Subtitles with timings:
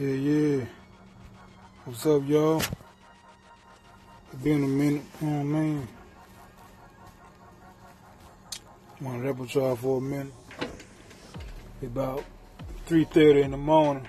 [0.00, 0.64] Yeah, yeah.
[1.84, 2.62] What's up, y'all?
[4.32, 5.58] It's been a minute, you know what
[9.00, 9.36] I mean?
[9.36, 10.32] With y'all for a minute.
[11.82, 12.24] It's about
[12.88, 14.08] 3.30 in the morning,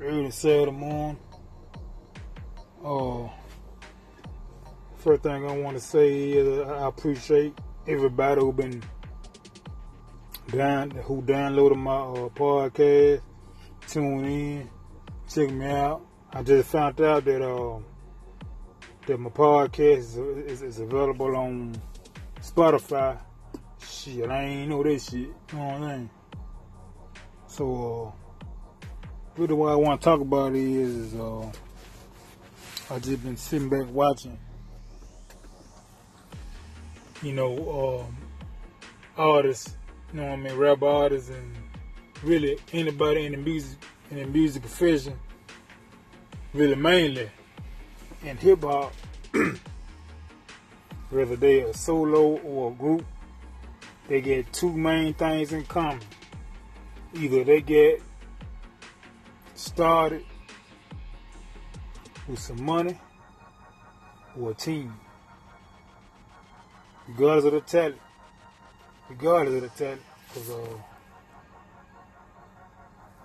[0.00, 1.20] early Saturday morning.
[2.84, 3.28] Uh,
[4.96, 7.56] first thing I want to say is I appreciate
[7.86, 8.82] everybody who been
[10.50, 13.20] down, who downloaded my uh, podcast,
[13.86, 14.70] tune in,
[15.32, 16.02] check me out.
[16.32, 17.78] I just found out that uh,
[19.06, 21.80] that my podcast is, is, is available on
[22.40, 23.18] Spotify.
[23.80, 25.12] Shit, I ain't know that shit.
[25.20, 26.10] You know what I mean?
[27.46, 28.86] So, uh,
[29.36, 31.50] really what I want to talk about is, is uh,
[32.90, 34.38] I just been sitting back watching,
[37.22, 38.16] you know, um,
[39.16, 39.76] artists,
[40.12, 41.54] you know what I mean, rap artists and
[42.22, 43.78] really anybody in the music,
[44.10, 45.18] in the music profession,
[46.54, 47.30] really mainly
[48.24, 48.92] in hip hop,
[51.10, 53.04] whether they a solo or a group,
[54.08, 56.00] they get two main things in common.
[57.14, 58.02] Either they get
[59.54, 60.24] started
[62.26, 62.98] with some money
[64.38, 64.94] or a team.
[67.08, 68.00] Regardless of the talent.
[69.08, 70.02] Regardless of the talent.
[70.28, 70.78] Because uh,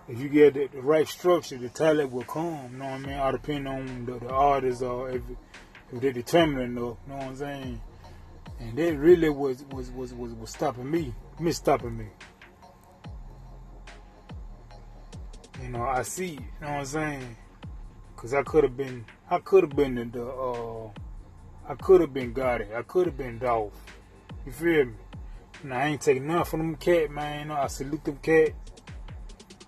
[0.07, 2.69] if you get the, right structure, the talent will come.
[2.71, 3.17] You know what I mean?
[3.17, 5.21] All depend on the, the artist or if,
[5.91, 6.97] if they're determined enough.
[7.05, 7.81] You know what I'm saying?
[8.59, 12.07] And that really was was was was, was stopping me, me stopping me.
[15.61, 16.31] You know, I see.
[16.31, 17.38] You know what I'm saying?
[18.15, 20.89] Cause I could have been, I could have been the, the uh,
[21.67, 22.73] I could have been Gotti.
[22.73, 23.73] I could have been Dolph.
[24.45, 24.93] You feel me?
[25.63, 27.39] And I ain't taking nothing from them cat, man.
[27.39, 28.51] You know, I salute them cat.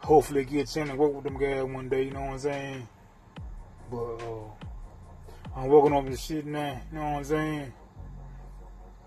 [0.05, 2.37] Hopefully get a chance to work with them guys one day, you know what I'm
[2.37, 2.87] saying?
[3.89, 7.73] But uh, I'm working on this shit now, you know what I'm saying?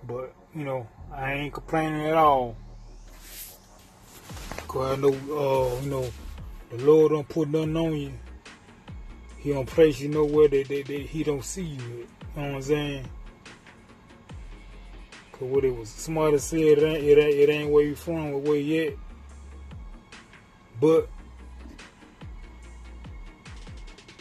[0.09, 2.57] But, you know, I ain't complaining at all.
[4.67, 6.11] Cause I know, uh, you know,
[6.71, 8.13] the Lord don't put nothing on you.
[9.39, 11.79] He don't place you nowhere that, that, that he don't see you.
[11.79, 13.09] You know what I'm saying?
[15.31, 18.33] Cause what it was somebody said, it ain't, it ain't, it ain't where you from
[18.33, 19.08] or where you at.
[20.81, 21.09] But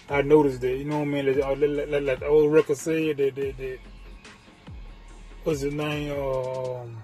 [0.09, 1.25] I noticed that, you know what I mean?
[1.25, 3.79] Like, like, like, like the old record said that, that, that
[5.44, 6.12] what's his name?
[6.12, 6.97] Um,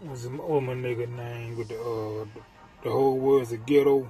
[0.00, 2.40] what's the, what my nigga name with the, uh, the,
[2.84, 4.08] the whole world's a ghetto?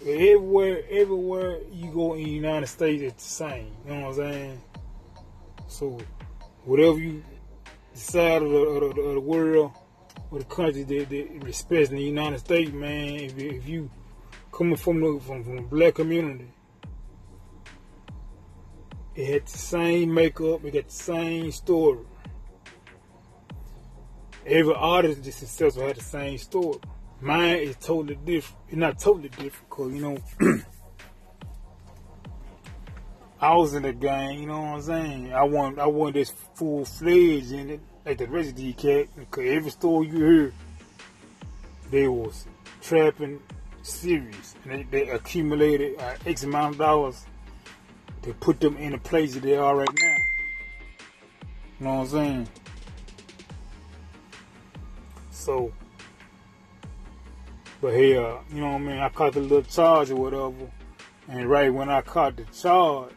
[0.00, 3.72] Everywhere, everywhere you go in the United States, it's the same.
[3.84, 4.60] You know what I'm saying?
[5.66, 5.98] So,
[6.68, 7.24] whatever you
[7.94, 9.72] decide of the, of the, of the world
[10.30, 13.90] or the country that, that respects the United States, man, if, if you
[14.52, 16.52] coming from the from, from black community,
[19.14, 22.04] it had the same makeup, it got the same story.
[24.46, 26.80] Every artist that's successful had the same story.
[27.20, 28.62] Mine is totally different.
[28.68, 30.18] It's not totally different, cause you know.
[33.40, 35.32] I was in the game, you know what I'm saying?
[35.32, 39.70] I want I want this full fledged in it, like the these cat, because every
[39.70, 40.52] story you hear,
[41.90, 42.46] they was
[42.82, 43.40] trapping
[43.82, 44.56] serious.
[44.64, 47.26] And they, they accumulated uh, X amount of dollars
[48.22, 50.16] to put them in the place that they are right now.
[51.78, 52.48] You know what I'm saying?
[55.30, 55.72] So,
[57.80, 58.98] but uh, you know what I mean?
[58.98, 60.72] I caught the little charge or whatever.
[61.28, 63.12] And right when I caught the charge,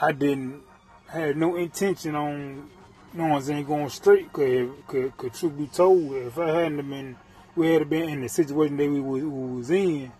[0.00, 0.62] I didn't
[1.08, 2.68] had no intention on,
[3.14, 4.32] you know going straight.
[4.32, 7.16] Cause, cause, cause truth be told, if I hadn't been,
[7.56, 10.12] we had been in the situation that we was, we was in.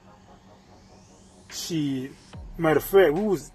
[1.50, 2.10] She,
[2.56, 3.52] matter of fact, we was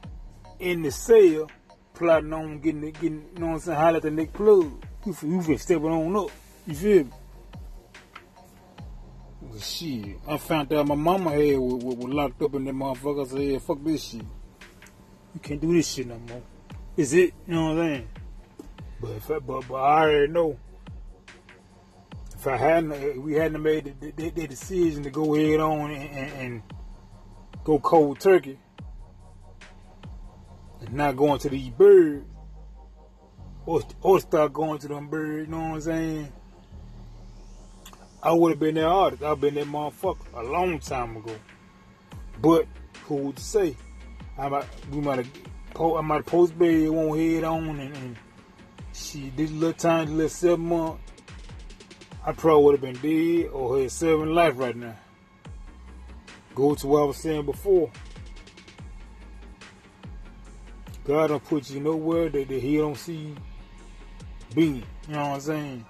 [0.59, 1.49] in the cell
[1.93, 4.85] plotting on getting, getting, you know what I'm saying, holler at the next plug.
[5.05, 5.13] We,
[5.45, 6.31] been stepping on up.
[6.65, 7.11] You feel me?
[9.59, 13.25] Shit, I found out my mama head was, was, locked up in that motherfucker.
[13.25, 14.21] I said, yeah, fuck this shit.
[15.33, 16.41] You can't do this shit no more.
[16.95, 17.33] Is it?
[17.47, 18.07] You know what I'm saying?
[19.01, 20.59] But if I, but, but I already know.
[22.35, 25.91] If I hadn't, if we hadn't made the, the, the, decision to go head on
[25.91, 26.63] and, and, and
[27.63, 28.59] go cold turkey,
[30.81, 32.25] and not going to these birds,
[33.65, 36.33] or, or start going to them birds, you know what I'm saying?
[38.21, 39.23] I would have been that artist.
[39.23, 41.35] I've been that motherfucker a long time ago.
[42.41, 42.67] But
[43.05, 43.75] who would say?
[44.37, 45.25] I might, we might
[45.79, 48.17] I might post baby won't head on and, and
[48.93, 50.99] she this little time, this little seven month,
[52.25, 54.95] I probably would have been dead or had seven life right now.
[56.55, 57.91] Go to what I was saying before.
[61.03, 63.35] God don't put you nowhere that, that He don't see you
[64.55, 64.83] being.
[65.07, 65.85] You know what I'm saying?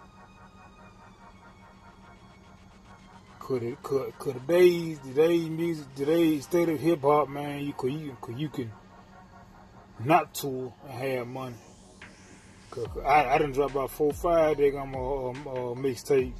[3.44, 7.92] Could it could could today's today's music today's state of hip hop man you could
[7.92, 8.72] you could you can
[10.00, 11.58] not tour and have money.
[12.72, 16.32] Cause I I didn't drop about four five they got my uh, mixtape.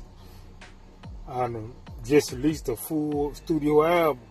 [1.28, 1.74] I done
[2.06, 4.24] just released a full studio album.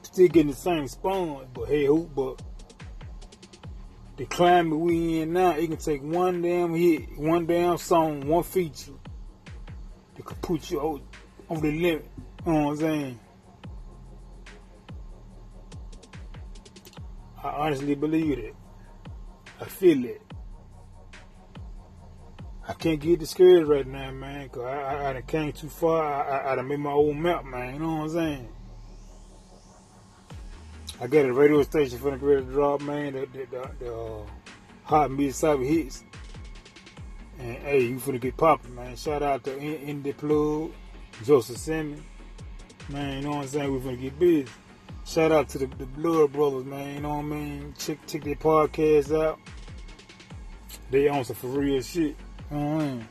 [0.00, 2.40] Still getting the same sponge, but hey who but
[4.16, 8.42] the climate we in now, it can take one damn hit, one damn song, one
[8.42, 8.94] feature
[10.28, 11.02] could put you over,
[11.48, 12.06] over the limit.
[12.44, 13.20] You know what I'm saying?
[17.42, 18.54] I honestly believe it.
[19.58, 20.20] I feel it.
[22.66, 26.04] I can't get discouraged right now, man, because I, I, I done came too far.
[26.04, 27.74] I, I, done made my own map, man.
[27.74, 28.48] You know what I'm saying?
[31.00, 33.14] I got a radio station for the great drop, man.
[33.14, 34.26] The, the, the, the uh,
[34.82, 36.04] hot mid cyber hits.
[37.38, 38.96] And hey, you finna get popping, man.
[38.96, 40.72] Shout out to In, the Plug,
[41.24, 42.02] Joseph Simmons.
[42.88, 43.72] Man, you know what I'm saying?
[43.72, 44.48] We finna get busy.
[45.04, 46.96] Shout out to the, the Blood Brothers, man.
[46.96, 47.74] You know what I mean?
[47.78, 49.38] Check check their podcast out.
[50.90, 52.16] They on some for real shit.
[52.50, 53.08] You know what I mean?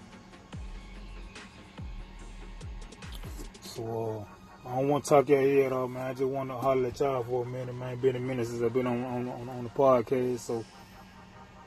[3.61, 4.25] So,
[4.65, 6.07] uh, I don't want to talk head off, man.
[6.07, 7.95] I just want to holler at y'all for a minute, man.
[7.97, 10.65] Been a minute since I've been on, on, on the podcast, so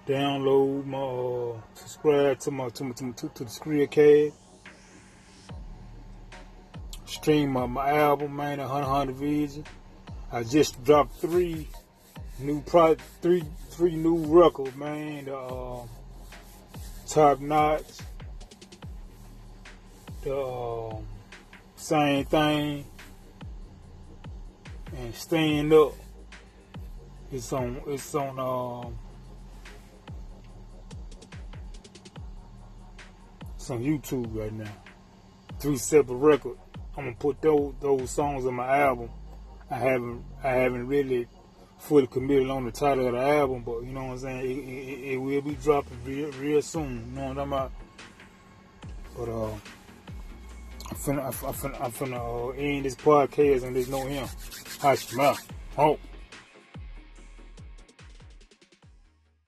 [0.07, 4.33] download my, uh, subscribe to my to my, to, to, to the Screecast.
[7.07, 9.65] Stream my, my album, man, 100 100 Vision.
[10.33, 11.67] I just dropped three
[12.39, 15.25] new pro three three new records, man.
[15.25, 15.83] The uh,
[17.09, 17.83] top notch,
[20.23, 20.97] the uh,
[21.77, 22.85] same thing,
[24.97, 25.95] and stand up.
[27.33, 27.81] It's on.
[27.87, 28.39] It's on.
[28.39, 29.10] Um,
[33.61, 34.73] it's on YouTube right now.
[35.59, 36.59] Three separate records.
[36.97, 39.11] I'm gonna put those those songs on my album.
[39.71, 41.29] I haven't I haven't really
[41.79, 44.41] fully committed on the title of the album, but you know what I'm saying.
[44.41, 47.05] It, it, it will be dropping real real soon.
[47.11, 47.73] You know what I'm about.
[49.17, 49.53] But uh.
[50.93, 54.27] I'm finna, I'm finna, I'm finna uh, end this podcast and there's no him.
[54.81, 55.53] Hush mouth.
[55.79, 56.01] Oh.